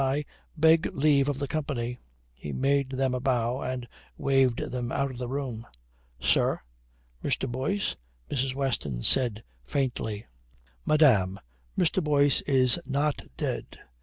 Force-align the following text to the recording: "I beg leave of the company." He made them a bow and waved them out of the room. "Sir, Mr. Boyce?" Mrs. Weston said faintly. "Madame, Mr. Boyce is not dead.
"I 0.01 0.25
beg 0.57 0.87
leave 0.95 1.29
of 1.29 1.37
the 1.37 1.47
company." 1.47 1.99
He 2.33 2.51
made 2.53 2.89
them 2.93 3.13
a 3.13 3.19
bow 3.19 3.61
and 3.61 3.87
waved 4.17 4.71
them 4.71 4.91
out 4.91 5.11
of 5.11 5.19
the 5.19 5.27
room. 5.27 5.67
"Sir, 6.19 6.61
Mr. 7.23 7.47
Boyce?" 7.47 7.95
Mrs. 8.27 8.55
Weston 8.55 9.03
said 9.03 9.43
faintly. 9.63 10.25
"Madame, 10.87 11.39
Mr. 11.77 12.03
Boyce 12.03 12.41
is 12.47 12.79
not 12.87 13.21
dead. 13.37 13.77